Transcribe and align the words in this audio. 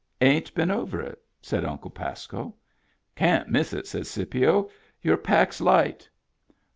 "Ain't 0.21 0.51
been 0.55 0.71
over 0.71 0.99
it," 0.99 1.21
said 1.43 1.63
Uncle 1.63 1.91
Pasco. 1.91 2.55
"Can't 3.15 3.49
miss 3.49 3.71
it," 3.71 3.85
said 3.85 4.07
Scipio. 4.07 4.67
"Your 5.03 5.15
pack's 5.15 5.61
light?" 5.61 6.09